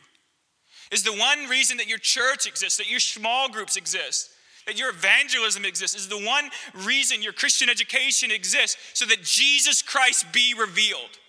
[0.92, 4.30] Is the one reason that your church exists, that your small groups exist,
[4.66, 5.96] that your evangelism exists.
[5.96, 6.50] Is the one
[6.86, 11.20] reason your Christian education exists, so that Jesus Christ be revealed.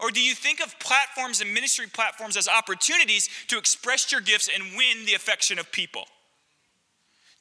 [0.00, 4.50] Or do you think of platforms and ministry platforms as opportunities to express your gifts
[4.52, 6.04] and win the affection of people?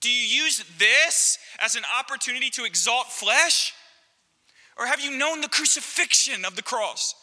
[0.02, 3.74] Do you use this as an opportunity to exalt flesh?
[4.78, 7.14] Or have you known the crucifixion of the cross?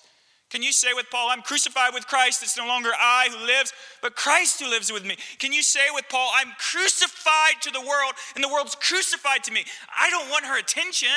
[0.51, 3.73] Can you say with Paul, I'm crucified with Christ, it's no longer I who lives,
[4.01, 5.17] but Christ who lives with me?
[5.39, 9.53] Can you say with Paul, I'm crucified to the world, and the world's crucified to
[9.53, 9.65] me?
[9.99, 11.09] I don't want her attention.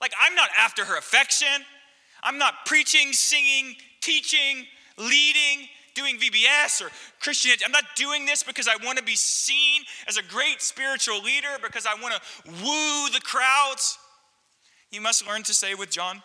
[0.00, 1.64] Like, I'm not after her affection.
[2.22, 7.64] I'm not preaching, singing, teaching, leading doing VBS or Christianity.
[7.64, 11.48] I'm not doing this because I want to be seen as a great spiritual leader,
[11.62, 13.98] because I want to woo the crowds.
[14.92, 16.22] You must learn to say with John,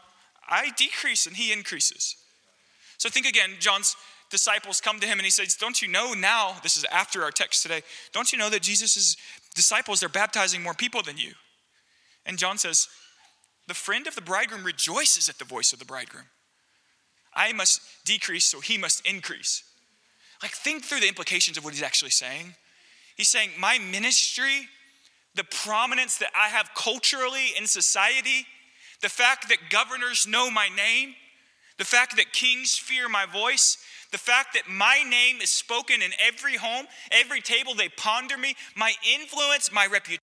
[0.48, 2.16] I decrease and he increases.
[2.98, 3.96] So think again, John's
[4.30, 7.32] disciples come to him and he says, Don't you know now, this is after our
[7.32, 7.82] text today,
[8.14, 9.16] don't you know that Jesus'
[9.56, 11.34] disciples, are baptizing more people than you?
[12.26, 12.88] And John says,
[13.68, 16.26] The friend of the bridegroom rejoices at the voice of the bridegroom.
[17.34, 19.64] I must decrease, so he must increase.
[20.42, 22.56] Like, think through the implications of what he's actually saying.
[23.16, 24.68] He's saying, My ministry,
[25.36, 28.46] the prominence that I have culturally in society,
[29.02, 31.16] the fact that governors know my name,
[31.78, 33.78] the fact that kings fear my voice,
[34.12, 38.56] the fact that my name is spoken in every home, every table they ponder me,
[38.76, 40.22] my influence, my reputation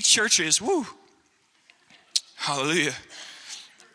[0.00, 0.86] churches, woo,
[2.36, 2.94] hallelujah.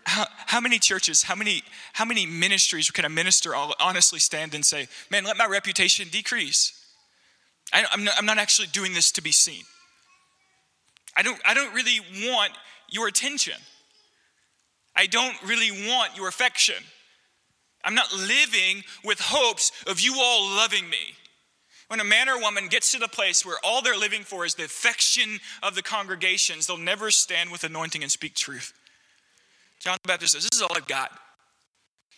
[0.05, 1.61] How, how, many churches, how many,
[1.93, 6.73] how many ministries can a minister honestly stand and say, man, let my reputation decrease?
[7.71, 9.61] I, am not, I'm not actually doing this to be seen.
[11.15, 12.53] I don't, I don't really want
[12.89, 13.55] your attention.
[14.95, 16.83] I don't really want your affection.
[17.83, 21.15] I'm not living with hopes of you all loving me.
[21.89, 24.53] When a man or woman gets to the place where all they're living for is
[24.53, 28.73] the affection of the congregations, they'll never stand with anointing and speak truth.
[29.79, 31.11] John the Baptist says, This is all I've got.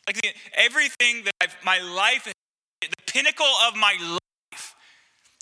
[0.07, 2.25] Like the, everything that I've, my life,
[2.81, 4.75] the pinnacle of my life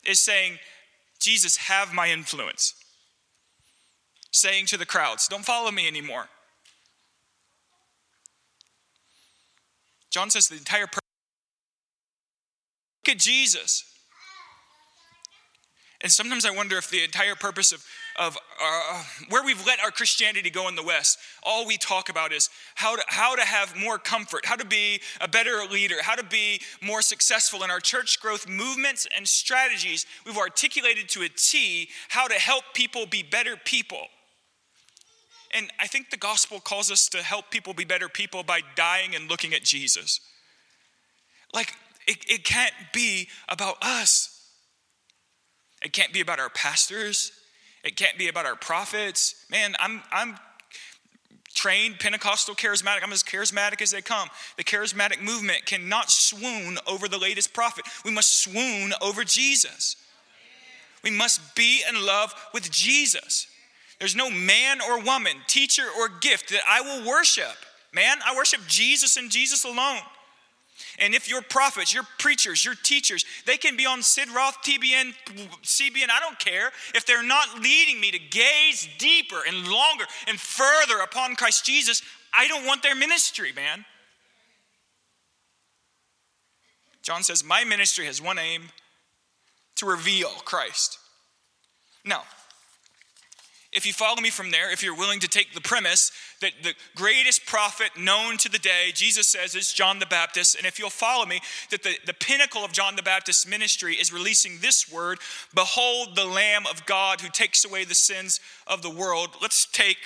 [0.06, 0.60] is saying,
[1.20, 2.76] Jesus, have my influence.
[4.30, 6.28] Saying to the crowds, Don't follow me anymore.
[10.12, 10.82] John says the entire.
[10.82, 11.00] Look
[13.08, 13.86] at Jesus.
[16.02, 17.86] And sometimes I wonder if the entire purpose of,
[18.18, 22.32] of uh, where we've let our Christianity go in the West, all we talk about
[22.32, 26.16] is how to, how to have more comfort, how to be a better leader, how
[26.16, 30.06] to be more successful in our church growth movements and strategies.
[30.26, 34.08] We've articulated to a T how to help people be better people.
[35.54, 39.16] And I think the gospel calls us to help people be better people by dying
[39.16, 40.22] and looking at Jesus.
[41.54, 41.74] Like,
[42.08, 44.39] it, it can't be about us.
[45.82, 47.32] It can't be about our pastors.
[47.84, 49.46] It can't be about our prophets.
[49.50, 50.38] Man, I'm, I'm
[51.54, 53.04] trained Pentecostal charismatic.
[53.04, 54.30] I'm as charismatic as they come.
[54.58, 57.86] The charismatic movement cannot swoon over the latest prophet.
[58.04, 59.96] We must swoon over Jesus.
[61.04, 63.48] We must be in love with Jesus.
[64.00, 67.56] There's no man or woman, teacher or gift that I will worship.
[67.94, 70.00] Man, I worship Jesus and Jesus alone.
[71.00, 75.14] And if your prophets, your preachers, your teachers, they can be on Sid Roth, TBN,
[75.64, 76.72] CBN, I don't care.
[76.94, 82.02] If they're not leading me to gaze deeper and longer and further upon Christ Jesus,
[82.34, 83.86] I don't want their ministry, man.
[87.02, 88.70] John says, My ministry has one aim
[89.76, 91.00] to reveal Christ.
[92.06, 92.24] Now,
[93.72, 96.74] if you follow me from there, if you're willing to take the premise that the
[96.96, 100.90] greatest prophet known to the day, Jesus says, is John the Baptist, and if you'll
[100.90, 105.20] follow me, that the, the pinnacle of John the Baptist's ministry is releasing this word
[105.54, 109.30] Behold the Lamb of God who takes away the sins of the world.
[109.40, 109.98] Let's take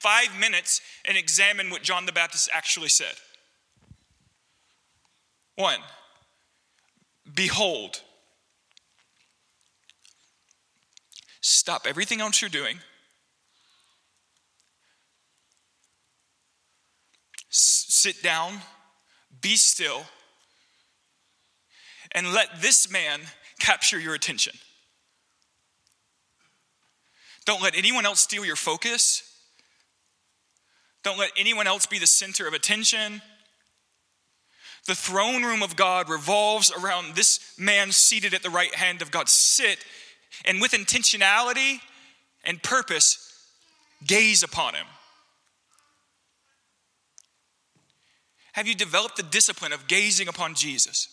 [0.00, 3.14] five minutes and examine what John the Baptist actually said.
[5.54, 5.78] One,
[7.32, 8.02] behold.
[11.40, 12.78] Stop everything else you're doing
[17.54, 18.60] sit down,
[19.40, 20.04] be still,
[22.12, 23.20] and let this man
[23.58, 24.54] capture your attention.
[27.44, 29.22] Don't let anyone else steal your focus.
[31.02, 33.22] Don't let anyone else be the center of attention.
[34.86, 39.10] The throne room of God revolves around this man seated at the right hand of
[39.10, 39.28] God.
[39.28, 39.78] Sit
[40.44, 41.80] and with intentionality
[42.44, 43.46] and purpose,
[44.06, 44.86] gaze upon him.
[48.54, 51.08] Have you developed the discipline of gazing upon Jesus?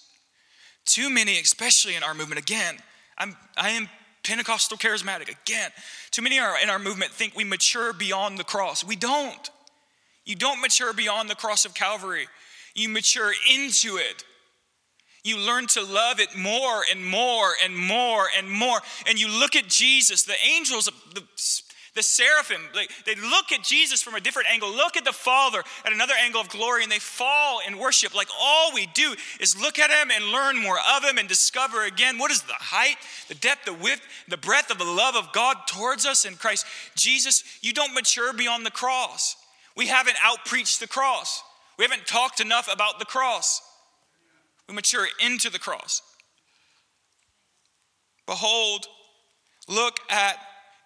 [0.86, 2.78] Too many, especially in our movement, again,
[3.18, 3.90] I'm, I am
[4.24, 5.72] Pentecostal charismatic, again.
[6.12, 8.84] Too many in our movement think we mature beyond the cross.
[8.84, 9.50] We don't.
[10.24, 12.28] You don't mature beyond the cross of Calvary,
[12.76, 14.24] you mature into it.
[15.24, 18.80] You learn to love it more and more and more and more.
[19.08, 21.24] And you look at Jesus, the angels, the
[21.94, 25.62] the seraphim, like, they look at Jesus from a different angle, look at the Father
[25.86, 28.16] at another angle of glory, and they fall in worship.
[28.16, 31.84] Like all we do is look at Him and learn more of Him and discover
[31.84, 32.96] again what is the height,
[33.28, 36.66] the depth, the width, the breadth of the love of God towards us in Christ.
[36.96, 39.36] Jesus, you don't mature beyond the cross.
[39.76, 41.44] We haven't outpreached the cross,
[41.78, 43.62] we haven't talked enough about the cross.
[44.70, 46.02] We mature into the cross.
[48.26, 48.86] Behold,
[49.68, 50.38] look at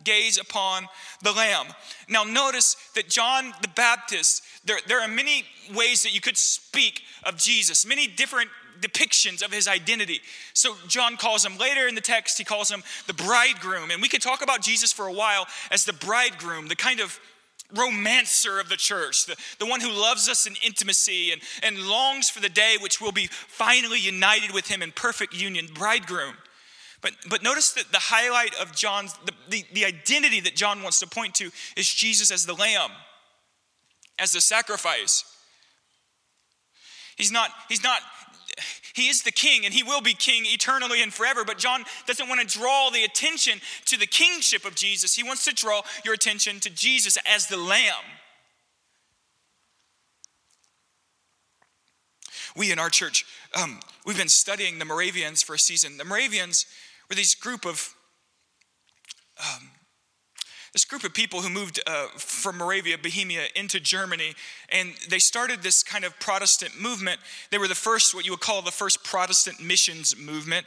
[0.06, 0.88] gaze upon
[1.22, 1.68] the Lamb.
[2.08, 5.44] Now, notice that John the Baptist, there, there are many
[5.76, 10.22] ways that you could speak of Jesus, many different depictions of his identity.
[10.54, 13.92] So, John calls him later in the text, he calls him the bridegroom.
[13.92, 17.20] And we could talk about Jesus for a while as the bridegroom, the kind of
[17.74, 22.30] romancer of the church, the, the one who loves us in intimacy and, and longs
[22.30, 26.36] for the day which will be finally united with him in perfect union, bridegroom.
[27.06, 31.00] But, but notice that the highlight of John's, the, the, the identity that John wants
[31.02, 32.90] to point to is Jesus as the lamb,
[34.18, 35.24] as the sacrifice.
[37.16, 38.00] He's not, he's not,
[38.96, 41.46] he is the king and he will be king eternally and forever.
[41.46, 45.14] But John doesn't want to draw the attention to the kingship of Jesus.
[45.14, 47.94] He wants to draw your attention to Jesus as the lamb.
[52.58, 55.98] We in our church, um, we've been studying the Moravians for a season.
[55.98, 56.66] The Moravians
[57.10, 57.94] were these group of
[59.40, 59.70] um,
[60.76, 64.34] this group of people who moved uh, from Moravia, Bohemia, into Germany,
[64.68, 67.22] and they started this kind of Protestant movement.
[67.50, 70.66] They were the first, what you would call the first Protestant missions movement.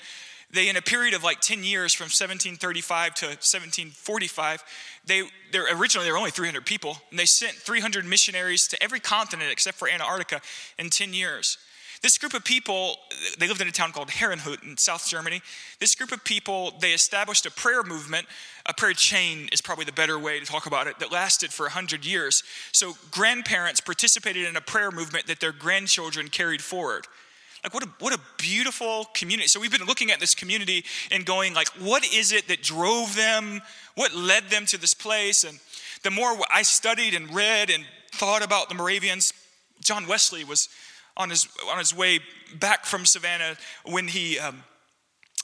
[0.50, 4.64] They, in a period of like 10 years from 1735 to 1745,
[5.04, 5.24] they,
[5.54, 9.76] originally there were only 300 people, and they sent 300 missionaries to every continent except
[9.76, 10.40] for Antarctica
[10.78, 11.58] in 10 years.
[12.00, 12.96] This group of people,
[13.38, 15.42] they lived in a town called Herrnhut in South Germany.
[15.80, 18.26] This group of people, they established a prayer movement.
[18.66, 21.64] A prayer chain is probably the better way to talk about it, that lasted for
[21.64, 22.44] 100 years.
[22.72, 27.06] So grandparents participated in a prayer movement that their grandchildren carried forward.
[27.64, 29.48] Like what a, what a beautiful community.
[29.48, 33.16] So we've been looking at this community and going like, what is it that drove
[33.16, 33.60] them?
[33.96, 35.42] What led them to this place?
[35.42, 35.58] And
[36.04, 39.32] the more I studied and read and thought about the Moravians,
[39.80, 40.68] John Wesley was
[41.18, 42.20] on his, on his way
[42.54, 44.62] back from Savannah when he um,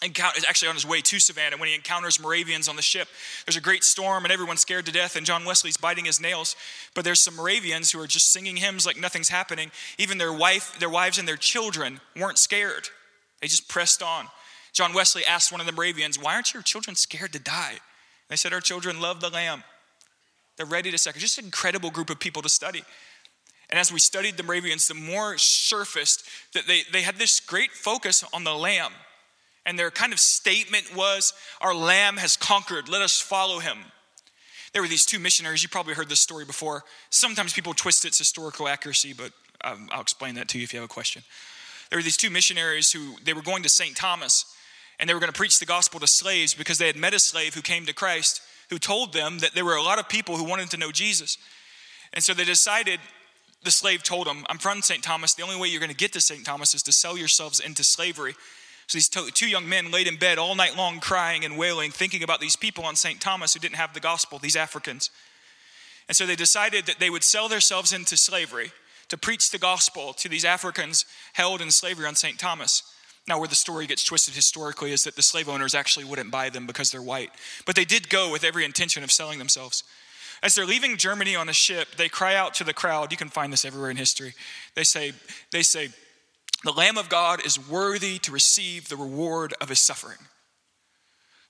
[0.02, 3.08] encounters, actually on his way to Savannah, when he encounters Moravians on the ship.
[3.44, 6.56] There's a great storm and everyone's scared to death, and John Wesley's biting his nails.
[6.94, 9.70] But there's some Moravians who are just singing hymns like nothing's happening.
[9.98, 12.88] Even their wife, their wives, and their children weren't scared.
[13.40, 14.28] They just pressed on.
[14.72, 17.74] John Wesley asked one of the Moravians, Why aren't your children scared to die?
[18.28, 19.64] They said, Our children love the Lamb.
[20.56, 21.22] They're ready to sacrifice.
[21.22, 22.82] Just an incredible group of people to study.
[23.74, 27.72] And as we studied the Moravians, the more surfaced that they, they had this great
[27.72, 28.92] focus on the lamb.
[29.66, 33.78] And their kind of statement was, Our lamb has conquered, let us follow him.
[34.72, 36.84] There were these two missionaries, you probably heard this story before.
[37.10, 39.32] Sometimes people twist its historical accuracy, but
[39.64, 41.24] um, I'll explain that to you if you have a question.
[41.90, 43.96] There were these two missionaries who they were going to St.
[43.96, 44.54] Thomas
[45.00, 47.18] and they were going to preach the gospel to slaves because they had met a
[47.18, 50.36] slave who came to Christ who told them that there were a lot of people
[50.36, 51.38] who wanted to know Jesus.
[52.12, 53.00] And so they decided
[53.64, 55.02] the slave told him, I'm from St.
[55.02, 55.34] Thomas.
[55.34, 56.44] The only way you're going to get to St.
[56.44, 58.34] Thomas is to sell yourselves into slavery.
[58.86, 62.22] So these two young men laid in bed all night long, crying and wailing, thinking
[62.22, 63.20] about these people on St.
[63.20, 65.10] Thomas who didn't have the gospel, these Africans.
[66.06, 68.72] And so they decided that they would sell themselves into slavery
[69.08, 72.38] to preach the gospel to these Africans held in slavery on St.
[72.38, 72.82] Thomas.
[73.26, 76.50] Now, where the story gets twisted historically is that the slave owners actually wouldn't buy
[76.50, 77.30] them because they're white.
[77.64, 79.82] But they did go with every intention of selling themselves.
[80.44, 83.10] As they're leaving Germany on a ship, they cry out to the crowd.
[83.10, 84.34] You can find this everywhere in history.
[84.74, 85.12] They say,
[85.50, 85.88] they say,
[86.64, 90.18] the Lamb of God is worthy to receive the reward of his suffering.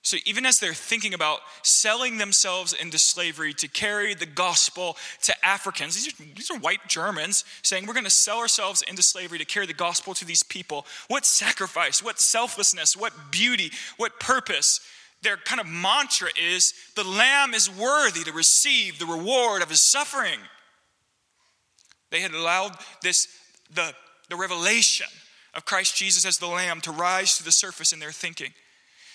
[0.01, 5.33] So, even as they're thinking about selling themselves into slavery to carry the gospel to
[5.45, 9.39] Africans, these are, these are white Germans saying, We're going to sell ourselves into slavery
[9.39, 10.85] to carry the gospel to these people.
[11.07, 14.79] What sacrifice, what selflessness, what beauty, what purpose.
[15.21, 19.81] Their kind of mantra is the Lamb is worthy to receive the reward of his
[19.81, 20.39] suffering.
[22.11, 23.27] They had allowed this,
[23.73, 23.93] the,
[24.29, 25.07] the revelation
[25.53, 28.53] of Christ Jesus as the Lamb to rise to the surface in their thinking.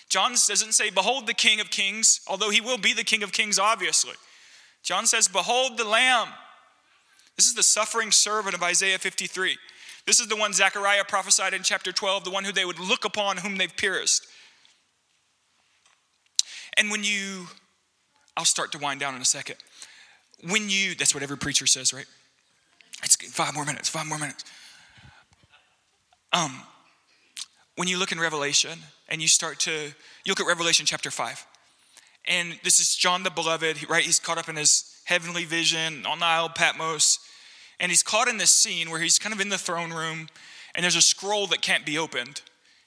[0.09, 3.31] John doesn't say, Behold the King of Kings, although he will be the King of
[3.31, 4.15] Kings, obviously.
[4.83, 6.27] John says, Behold the Lamb.
[7.37, 9.57] This is the suffering servant of Isaiah 53.
[10.05, 13.05] This is the one Zechariah prophesied in chapter 12, the one who they would look
[13.05, 14.27] upon, whom they've pierced.
[16.81, 17.45] And when you,
[18.35, 19.57] I'll start to wind down in a second.
[20.49, 22.07] When you, that's what every preacher says, right?
[23.03, 24.43] It's five more minutes, five more minutes.
[26.33, 26.63] Um,
[27.75, 28.79] when you look in Revelation
[29.09, 31.45] and you start to, you look at Revelation chapter 5.
[32.25, 34.03] And this is John the Beloved, right?
[34.03, 37.19] He's caught up in his heavenly vision on the Isle of Patmos.
[37.79, 40.29] And he's caught in this scene where he's kind of in the throne room
[40.73, 42.41] and there's a scroll that can't be opened.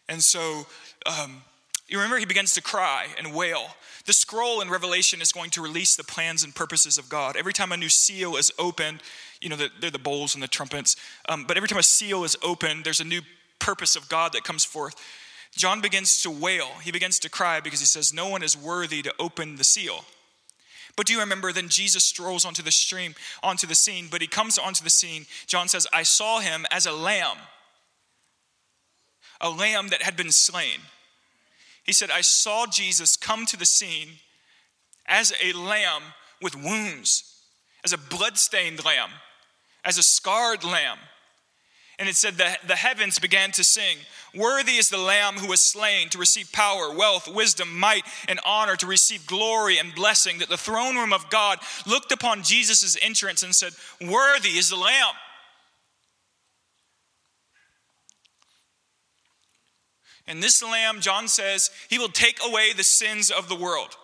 [0.09, 0.66] And so
[1.07, 1.42] um,
[1.89, 3.66] you remember he begins to cry and wail.
[4.07, 7.37] The scroll in Revelation is going to release the plans and purposes of God.
[7.37, 9.03] Every time a new seal is opened,
[9.41, 10.97] you know, they're the bowls and the trumpets,
[11.28, 13.22] um, but every time a seal is opened, there's a new
[13.59, 14.95] purpose of God that comes forth.
[15.55, 16.68] John begins to wail.
[16.82, 20.05] He begins to cry because he says, No one is worthy to open the seal.
[20.97, 24.26] But do you remember then Jesus strolls onto the stream, onto the scene, but he
[24.26, 25.26] comes onto the scene.
[25.47, 27.37] John says, I saw him as a lamb,
[29.41, 30.80] a lamb that had been slain.
[31.85, 34.09] He said, I saw Jesus come to the scene
[35.07, 36.03] as a lamb
[36.43, 37.43] with wounds,
[37.85, 39.11] as a blood-stained lamb,
[39.85, 40.99] as a scarred lamb.
[41.99, 43.99] And it said that the heavens began to sing,
[44.35, 48.74] Worthy is the Lamb who was slain to receive power, wealth, wisdom, might, and honor,
[48.76, 50.39] to receive glory and blessing.
[50.39, 54.76] That the throne room of God looked upon Jesus' entrance and said, Worthy is the
[54.76, 55.14] Lamb.
[60.27, 63.97] And this Lamb, John says, he will take away the sins of the world.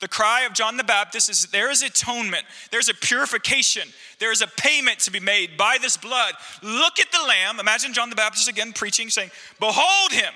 [0.00, 4.42] The cry of John the Baptist is there is atonement, there's a purification, there is
[4.42, 6.34] a payment to be made by this blood.
[6.62, 7.58] Look at the Lamb.
[7.58, 10.32] Imagine John the Baptist again preaching, saying, Behold him.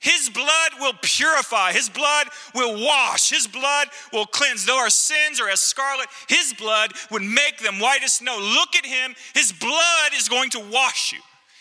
[0.00, 1.72] His blood will purify.
[1.72, 3.28] His blood will wash.
[3.28, 4.64] His blood will cleanse.
[4.64, 8.38] Though our sins are as scarlet, His blood would make them white as snow.
[8.38, 9.14] Look at Him.
[9.34, 11.18] His blood is going to wash you.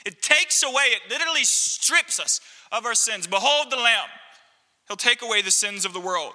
[0.09, 2.41] It takes away, it literally strips us
[2.71, 3.27] of our sins.
[3.27, 4.07] Behold the Lamb.
[4.87, 6.33] He'll take away the sins of the world.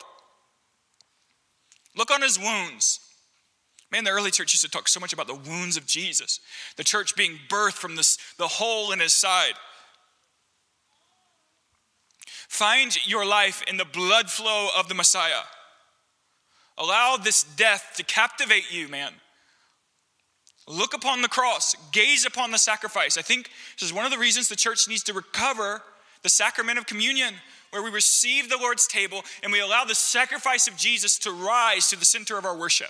[1.96, 3.00] Look on his wounds.
[3.90, 6.38] Man, the early church used to talk so much about the wounds of Jesus,
[6.76, 9.54] the church being birthed from this, the hole in his side.
[12.48, 15.42] Find your life in the blood flow of the Messiah.
[16.78, 19.14] Allow this death to captivate you, man.
[20.66, 23.18] Look upon the cross, gaze upon the sacrifice.
[23.18, 25.82] I think this is one of the reasons the church needs to recover
[26.22, 27.34] the sacrament of communion
[27.70, 31.90] where we receive the Lord's table and we allow the sacrifice of Jesus to rise
[31.90, 32.88] to the center of our worship.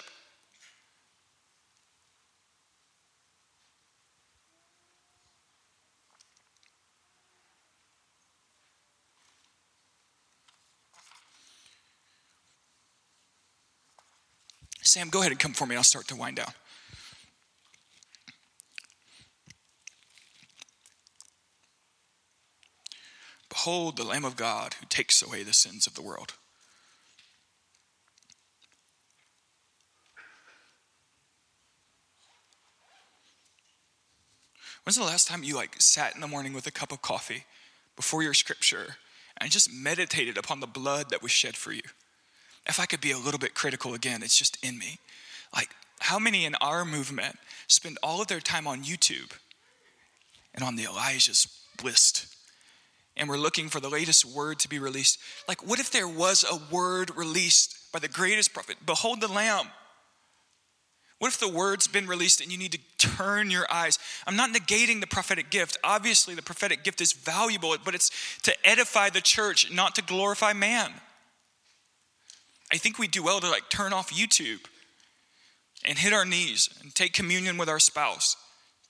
[14.83, 15.75] Sam, go ahead and come for me.
[15.75, 16.53] I'll start to wind down.
[23.65, 26.35] Behold the Lamb of God who takes away the sins of the world.
[34.83, 37.45] When's the last time you like sat in the morning with a cup of coffee
[37.97, 38.97] before your scripture
[39.39, 41.81] and just meditated upon the blood that was shed for you?
[42.67, 44.99] If I could be a little bit critical again, it's just in me.
[45.57, 49.33] Like, how many in our movement spend all of their time on YouTube
[50.55, 51.49] and on the Elijah's
[51.83, 52.34] list
[53.17, 55.19] and we're looking for the latest word to be released.
[55.49, 58.77] Like, what if there was a word released by the greatest prophet?
[58.85, 59.69] Behold the Lamb.
[61.21, 63.99] What if the word's been released and you need to turn your eyes?
[64.27, 65.79] I'm not negating the prophetic gift.
[65.85, 68.11] Obviously, the prophetic gift is valuable, but it's
[68.43, 70.93] to edify the church, not to glorify man.
[72.73, 74.67] I think we do well to like turn off YouTube
[75.85, 78.37] and hit our knees and take communion with our spouse,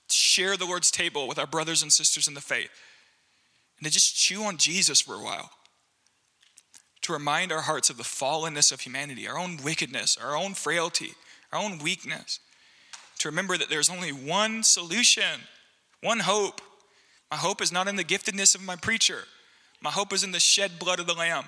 [0.09, 2.71] share the Lord's table with our brothers and sisters in the faith
[3.77, 5.51] and to just chew on Jesus for a while.
[7.03, 11.11] To remind our hearts of the fallenness of humanity, our own wickedness, our own frailty,
[11.51, 12.39] our own weakness.
[13.19, 15.41] To remember that there's only one solution,
[16.01, 16.61] one hope.
[17.29, 19.25] My hope is not in the giftedness of my preacher,
[19.81, 21.45] my hope is in the shed blood of the Lamb.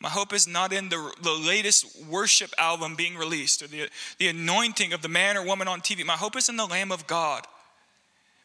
[0.00, 4.28] My hope is not in the, the latest worship album being released or the, the
[4.28, 6.04] anointing of the man or woman on TV.
[6.06, 7.46] My hope is in the Lamb of God.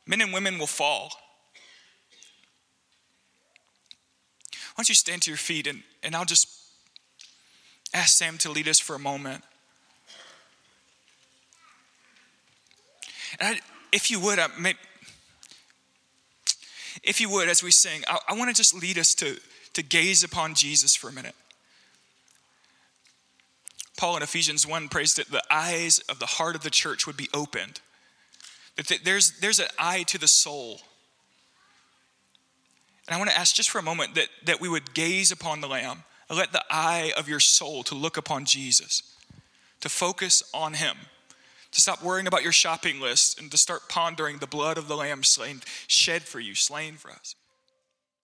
[0.07, 1.11] Men and women will fall.
[4.75, 6.47] Don't you stand to your feet and, and I'll just
[7.93, 9.43] ask Sam to lead us for a moment.
[13.39, 13.59] And I,
[13.91, 14.73] if you would, I may,
[17.03, 19.37] if you would, as we sing, I, I want to just lead us to,
[19.73, 21.35] to gaze upon Jesus for a minute.
[23.97, 27.17] Paul in Ephesians 1 prays that the eyes of the heart of the church would
[27.17, 27.79] be opened.
[28.75, 30.81] That there's, there's an eye to the soul.
[33.07, 35.61] And I want to ask just for a moment that, that we would gaze upon
[35.61, 39.03] the Lamb let the eye of your soul to look upon Jesus,
[39.81, 40.97] to focus on Him,
[41.71, 44.95] to stop worrying about your shopping list and to start pondering the blood of the
[44.95, 47.35] Lamb slain, shed for you, slain for us.